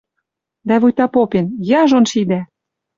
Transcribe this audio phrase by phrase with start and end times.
[0.67, 1.45] Дӓ вуйта попен:
[1.81, 2.41] «Яжон шидӓ!»